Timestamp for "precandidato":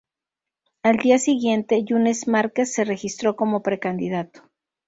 3.61-4.41